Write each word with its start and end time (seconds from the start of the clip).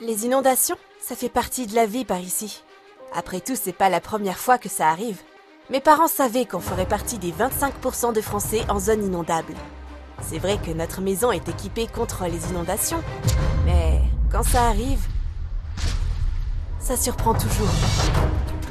Les 0.00 0.24
inondations, 0.24 0.76
ça 1.02 1.14
fait 1.14 1.28
partie 1.28 1.66
de 1.66 1.74
la 1.74 1.84
vie 1.84 2.06
par 2.06 2.18
ici. 2.18 2.62
Après 3.14 3.40
tout, 3.40 3.56
c'est 3.56 3.74
pas 3.74 3.90
la 3.90 4.00
première 4.00 4.38
fois 4.38 4.56
que 4.56 4.70
ça 4.70 4.88
arrive. 4.88 5.20
Mes 5.68 5.80
parents 5.80 6.08
savaient 6.08 6.46
qu'on 6.46 6.60
ferait 6.60 6.88
partie 6.88 7.18
des 7.18 7.32
25% 7.32 8.14
de 8.14 8.22
Français 8.22 8.64
en 8.70 8.80
zone 8.80 9.04
inondable. 9.04 9.52
C'est 10.22 10.38
vrai 10.38 10.58
que 10.64 10.70
notre 10.70 11.02
maison 11.02 11.30
est 11.30 11.46
équipée 11.46 11.86
contre 11.86 12.24
les 12.24 12.50
inondations, 12.50 13.02
mais 13.66 14.00
quand 14.32 14.44
ça 14.44 14.62
arrive, 14.64 15.06
ça 16.80 16.96
surprend 16.96 17.34
toujours. 17.34 17.68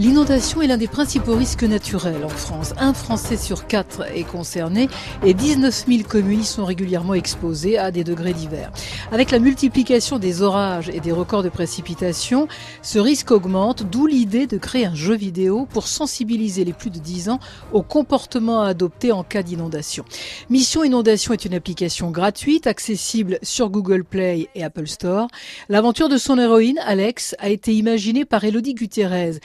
L'inondation 0.00 0.62
est 0.62 0.66
l'un 0.66 0.78
des 0.78 0.88
principaux 0.88 1.34
risques 1.34 1.62
naturels 1.62 2.24
en 2.24 2.30
France. 2.30 2.72
Un 2.78 2.94
Français 2.94 3.36
sur 3.36 3.66
quatre 3.66 4.10
est 4.16 4.24
concerné 4.24 4.88
et 5.22 5.34
19 5.34 5.84
000 5.86 6.08
communes 6.08 6.42
sont 6.42 6.64
régulièrement 6.64 7.12
exposées 7.12 7.76
à 7.76 7.90
des 7.90 8.02
degrés 8.02 8.32
divers. 8.32 8.72
Avec 9.12 9.30
la 9.30 9.38
multiplication 9.38 10.18
des 10.18 10.40
orages 10.40 10.88
et 10.88 11.00
des 11.00 11.12
records 11.12 11.42
de 11.42 11.50
précipitations, 11.50 12.48
ce 12.80 12.98
risque 12.98 13.30
augmente, 13.30 13.82
d'où 13.82 14.06
l'idée 14.06 14.46
de 14.46 14.56
créer 14.56 14.86
un 14.86 14.94
jeu 14.94 15.14
vidéo 15.14 15.66
pour 15.70 15.86
sensibiliser 15.86 16.64
les 16.64 16.72
plus 16.72 16.88
de 16.88 16.98
10 16.98 17.28
ans 17.28 17.38
au 17.74 17.82
comportement 17.82 18.62
à 18.62 18.68
adopter 18.68 19.12
en 19.12 19.22
cas 19.22 19.42
d'inondation. 19.42 20.06
Mission 20.48 20.82
Inondation 20.82 21.34
est 21.34 21.44
une 21.44 21.52
application 21.52 22.10
gratuite, 22.10 22.66
accessible 22.66 23.38
sur 23.42 23.68
Google 23.68 24.04
Play 24.04 24.48
et 24.54 24.64
Apple 24.64 24.86
Store. 24.86 25.28
L'aventure 25.68 26.08
de 26.08 26.16
son 26.16 26.38
héroïne, 26.38 26.78
Alex, 26.86 27.36
a 27.38 27.50
été 27.50 27.74
imaginée 27.74 28.24
par 28.24 28.42
Elodie 28.44 28.72
Gutiérrez, 28.72 29.40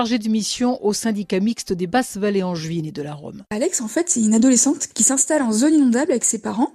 chargée 0.00 0.18
de 0.18 0.30
mission 0.30 0.82
au 0.82 0.94
syndicat 0.94 1.40
mixte 1.40 1.74
des 1.74 1.86
Basses 1.86 2.16
Vallées 2.16 2.42
Angevines 2.42 2.86
et 2.86 2.90
de 2.90 3.02
la 3.02 3.12
Rome. 3.12 3.42
Alex, 3.50 3.82
en 3.82 3.86
fait, 3.86 4.08
c'est 4.08 4.22
une 4.22 4.32
adolescente 4.32 4.88
qui 4.94 5.02
s'installe 5.02 5.42
en 5.42 5.52
zone 5.52 5.74
inondable 5.74 6.10
avec 6.12 6.24
ses 6.24 6.38
parents. 6.38 6.72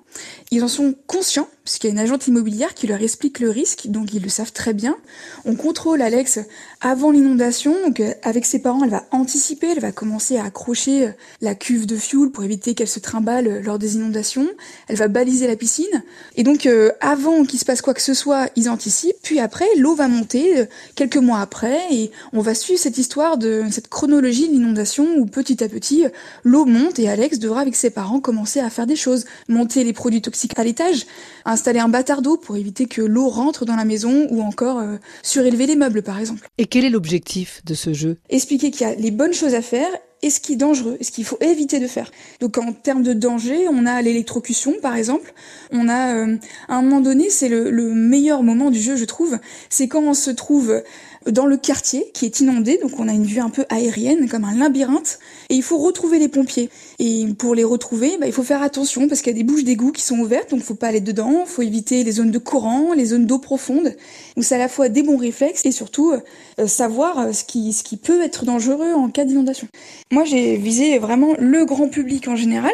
Ils 0.52 0.64
en 0.64 0.68
sont 0.68 0.94
conscients, 1.08 1.48
puisqu'il 1.64 1.88
y 1.88 1.90
a 1.90 1.94
une 1.94 2.00
agente 2.00 2.28
immobilière 2.28 2.76
qui 2.76 2.86
leur 2.86 3.02
explique 3.02 3.40
le 3.40 3.50
risque, 3.50 3.88
donc 3.88 4.14
ils 4.14 4.22
le 4.22 4.30
savent 4.30 4.54
très 4.54 4.76
bien. 4.76 4.96
On 5.44 5.56
contrôle 5.56 6.04
Alex 6.04 6.40
avant 6.82 7.10
l'inondation, 7.10 7.76
donc 7.84 8.00
euh, 8.00 8.14
avec 8.22 8.46
ses 8.46 8.60
parents, 8.60 8.84
elle 8.84 8.92
va 8.92 9.06
anticiper, 9.10 9.72
elle 9.72 9.80
va 9.80 9.92
commencer 9.92 10.38
à 10.38 10.46
accrocher 10.46 11.08
euh, 11.08 11.12
la 11.42 11.56
cuve 11.56 11.88
de 11.88 11.98
fuel 11.98 12.30
pour 12.30 12.44
éviter 12.44 12.76
qu'elle 12.76 12.88
se 12.88 13.00
trimballe 13.00 13.48
euh, 13.48 13.62
lors 13.62 13.80
des 13.80 13.96
inondations. 13.96 14.48
Elle 14.88 14.98
va 14.98 15.08
baliser 15.08 15.48
la 15.48 15.56
piscine. 15.56 16.04
Et 16.36 16.44
donc, 16.44 16.70
avant 17.02 17.44
qu'il 17.44 17.60
se 17.60 17.66
passe 17.66 17.82
quoi 17.82 17.94
que 17.94 18.02
ce 18.02 18.14
soit, 18.14 18.50
ils 18.56 18.70
anticipent. 18.70 19.16
Puis 19.24 19.40
après, 19.40 19.66
l'eau 19.78 19.96
va 19.96 20.08
monter 20.08 20.66
quelques 20.96 21.18
mois 21.18 21.40
après, 21.40 21.80
et 21.92 22.12
on 22.34 22.42
va 22.42 22.54
suivre 22.54 22.80
cette 22.80 22.98
histoire 22.98 23.05
de 23.38 23.64
cette 23.72 23.88
chronologie 23.88 24.48
de 24.48 24.54
l'inondation 24.54 25.18
où 25.18 25.26
petit 25.26 25.64
à 25.64 25.70
petit, 25.70 26.06
l'eau 26.44 26.66
monte 26.66 27.00
et 27.00 27.08
Alex 27.08 27.40
devra 27.40 27.62
avec 27.62 27.76
ses 27.76 27.90
parents 27.90 28.20
commencer 28.20 28.60
à 28.60 28.70
faire 28.70 28.88
des 28.88 28.96
choses, 28.96 29.26
monter 29.48 29.84
les 29.84 29.94
produits 29.94 30.22
toxiques 30.22 30.58
à 30.58 30.64
l'étage, 30.64 31.06
installer 31.46 31.80
un 31.80 31.88
bâtard 31.88 32.22
d'eau 32.22 32.38
pour 32.38 32.58
éviter 32.58 32.88
que 32.88 33.02
l'eau 33.02 33.30
rentre 33.30 33.66
dans 33.66 33.76
la 33.76 33.86
maison 33.86 34.28
ou 34.30 34.42
encore 34.42 34.80
euh, 34.80 34.98
surélever 35.24 35.66
les 35.66 35.76
meubles 35.76 36.02
par 36.02 36.20
exemple. 36.20 36.48
Et 36.58 36.66
quel 36.66 36.84
est 36.84 36.90
l'objectif 36.90 37.62
de 37.66 37.74
ce 37.74 37.94
jeu? 37.94 38.18
Expliquer 38.30 38.72
qu'il 38.72 38.88
y 38.88 38.90
a 38.90 38.96
les 38.96 39.12
bonnes 39.12 39.34
choses 39.34 39.54
à 39.54 39.62
faire 39.62 39.90
et 40.26 40.32
ce 40.32 40.40
qui 40.40 40.54
est 40.54 40.56
dangereux, 40.58 40.98
ce 41.02 41.12
qu'il 41.12 41.24
faut 41.24 41.38
éviter 41.40 41.80
de 41.80 41.86
faire. 41.86 42.12
Donc 42.40 42.58
en 42.58 42.74
termes 42.74 43.04
de 43.04 43.14
danger, 43.14 43.68
on 43.70 43.86
a 43.86 44.02
l'électrocution 44.02 44.74
par 44.82 44.96
exemple. 44.96 45.34
On 45.72 45.88
a 45.88 46.16
euh, 46.16 46.38
à 46.68 46.78
un 46.78 46.82
moment 46.82 47.00
donné, 47.00 47.30
c'est 47.30 47.48
le, 47.48 47.70
le, 47.70 47.94
meilleur 47.94 48.42
moment 48.42 48.72
du 48.72 48.82
jeu, 48.82 48.96
je 48.96 49.06
trouve, 49.06 49.38
c'est 49.70 49.88
quand 49.88 50.02
on 50.02 50.16
se 50.16 50.32
trouve 50.32 50.82
dans 51.30 51.46
le 51.46 51.58
quartier 51.58 52.12
qui 52.14 52.26
est 52.26 52.40
inondé, 52.40 52.78
donc 52.82 53.00
on 53.00 53.08
a 53.08 53.14
une 53.14 53.26
vue 53.26 53.40
un 53.40 53.50
peu 53.50 53.66
aérienne 53.70 54.30
comme 54.30 54.44
un 54.44 54.56
labyrinthe, 54.56 55.20
et 55.50 55.56
il 55.56 55.64
faut 55.64 55.78
retrouver 55.78 56.20
les 56.20 56.28
pompiers. 56.28 56.70
Et 57.00 57.26
pour 57.38 57.56
les 57.56 57.64
retrouver, 57.64 58.18
bah, 58.20 58.28
il 58.28 58.34
faut 58.34 58.44
faire 58.44 58.62
attention 58.62 59.08
parce 59.08 59.22
qu'il 59.22 59.32
y 59.32 59.36
a 59.36 59.38
des 59.38 59.44
bouches 59.44 59.64
d'égout 59.64 59.92
qui 59.92 60.04
sont 60.04 60.20
ouvertes, 60.20 60.52
donc 60.52 60.62
faut 60.62 60.76
pas 60.76 60.88
aller 60.88 61.02
dedans, 61.02 61.46
faut 61.46 61.62
éviter 61.62 62.04
les 62.04 62.12
zones 62.14 62.32
de 62.32 62.38
courant, 62.38 62.94
les 62.94 63.06
zones 63.06 63.26
d'eau 63.26 63.40
profonde. 63.40 63.96
Donc 64.36 64.44
c'est 64.44 64.56
à 64.56 64.60
la 64.60 64.70
fois 64.70 64.90
des 64.90 65.04
bons 65.04 65.18
réflexes 65.18 65.66
et 65.66 65.72
surtout 65.72 66.14
euh, 66.60 66.68
savoir 66.68 67.20
euh, 67.20 67.32
ce 67.32 67.44
qui, 67.44 67.74
ce 67.74 67.84
qui 67.84 67.98
peut 67.98 68.22
être 68.22 68.46
dangereux 68.46 68.94
en 68.94 69.10
cas 69.10 69.26
d'inondation. 69.26 69.68
Moi 70.16 70.24
j'ai 70.24 70.56
visé 70.56 70.98
vraiment 70.98 71.36
le 71.38 71.66
grand 71.66 71.90
public 71.90 72.30
en 72.30 72.38
général 72.38 72.72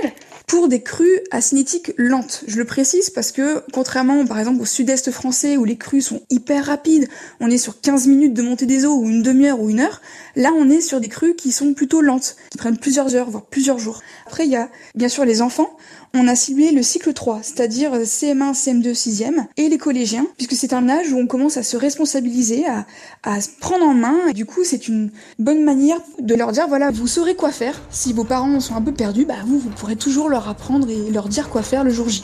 pour 0.47 0.68
des 0.68 0.81
crues 0.81 1.19
à 1.31 1.41
cinétique 1.41 1.94
lente. 1.97 2.44
Je 2.47 2.57
le 2.57 2.66
précise 2.66 3.09
parce 3.09 3.31
que 3.31 3.63
contrairement 3.72 4.25
par 4.25 4.40
exemple 4.40 4.62
au 4.62 4.66
sud-est 4.66 5.12
français 5.12 5.57
où 5.57 5.66
les 5.66 5.78
crues 5.78 6.02
sont 6.02 6.22
hyper 6.29 6.66
rapides, 6.66 7.07
on 7.40 7.50
est 7.50 7.57
sur 7.57 7.79
15 7.81 8.07
minutes 8.07 8.34
de 8.34 8.41
montée 8.41 8.66
des 8.66 8.85
eaux 8.85 8.96
ou 8.96 9.09
une 9.09 9.22
demi-heure 9.22 9.59
ou 9.59 9.69
une 9.69 9.80
heure, 9.80 10.01
là 10.35 10.51
on 10.56 10.69
est 10.69 10.81
sur 10.81 11.00
des 11.00 11.09
crues 11.09 11.35
qui 11.35 11.51
sont 11.51 11.74
plutôt 11.74 12.01
lentes, 12.01 12.35
qui 12.50 12.57
prennent 12.57 12.78
plusieurs 12.78 13.16
heures, 13.16 13.30
voire 13.30 13.46
plusieurs 13.46 13.80
jours. 13.80 14.01
Après 14.28 14.46
il 14.46 14.51
y 14.51 14.56
a 14.56 14.69
bien 14.96 15.09
sûr 15.09 15.25
les 15.25 15.41
enfants, 15.41 15.78
on 16.13 16.28
a 16.28 16.35
ciblé 16.35 16.72
le 16.72 16.84
cycle 16.84 17.13
3, 17.13 17.40
c'est-à-dire 17.41 17.94
CM1, 18.01 18.53
CM2, 18.53 18.94
6e, 18.94 19.46
et 19.56 19.69
les 19.69 19.78
collégiens, 19.78 20.28
puisque 20.35 20.53
c'est 20.53 20.74
un 20.74 20.90
âge 20.90 21.13
où 21.13 21.18
on 21.18 21.25
commence 21.25 21.56
à 21.56 21.63
se 21.63 21.78
responsabiliser, 21.78 22.66
à, 22.68 22.85
à 23.24 23.40
se 23.40 23.50
prendre 23.59 23.85
en 23.85 23.94
main, 23.94 24.18
et 24.30 24.34
du 24.34 24.46
coup 24.46 24.66
c'est 24.66 24.90
une 24.90 25.09
bonne 25.40 25.63
manière 25.63 26.00
de 26.19 26.35
leur 26.35 26.51
dire, 26.51 26.68
voilà, 26.68 26.91
vous 26.91 27.07
saurez 27.07 27.35
quoi 27.35 27.51
faire. 27.51 27.81
Si 27.91 28.12
vos 28.12 28.25
parents 28.25 28.59
sont 28.59 28.75
un 28.75 28.81
peu 28.81 28.91
perdus, 28.91 29.25
bah 29.25 29.35
vous, 29.46 29.59
vous 29.59 29.69
pourrez 29.69 29.96
toujours 29.96 30.30
leur 30.31 30.47
apprendre 30.50 30.90
et 30.90 31.12
leur 31.12 31.28
dire 31.28 31.50
quoi 31.50 31.62
faire 31.62 31.84
le 31.84 31.92
jour 31.92 32.09
J. 32.09 32.24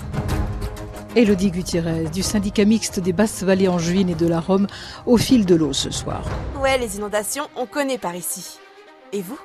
Elodie 1.16 1.52
Gutiérrez, 1.52 2.06
du 2.06 2.24
syndicat 2.24 2.64
mixte 2.64 3.00
des 3.00 3.12
Basses 3.12 3.44
Vallées 3.44 3.68
en 3.68 3.78
Juin 3.78 4.08
et 4.08 4.16
de 4.16 4.28
la 4.28 4.40
Rome, 4.40 4.68
au 5.06 5.18
fil 5.18 5.46
de 5.46 5.56
l'eau 5.56 5.74
ce 5.74 5.92
soir. 5.92 6.24
Ouais, 6.62 6.78
les 6.78 6.98
inondations, 6.98 7.48
on 7.56 7.66
connaît 7.66 7.98
par 7.98 8.16
ici. 8.16 8.60
Et 9.12 9.22
vous? 9.22 9.40